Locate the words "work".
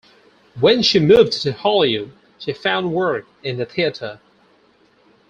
2.91-3.27